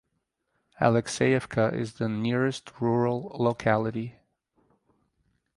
[0.79, 4.15] Alexeyevka is the nearest rural locality.